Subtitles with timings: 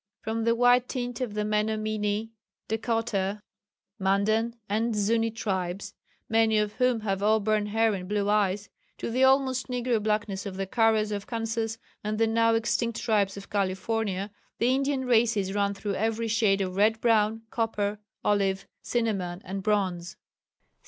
[0.21, 2.31] From the white tint of the Menominee,
[2.67, 3.39] Dakota,
[3.99, 5.93] Mandan and Zuni tribes,
[6.27, 8.67] many of whom have auburn hair and blue eyes,
[8.97, 13.37] to the almost negro blackness of the Karos of Kansas and the now extinct tribes
[13.37, 19.39] of California, the Indian races run through every shade of red brown, copper, olive, cinnamon,
[19.45, 20.17] and bronze.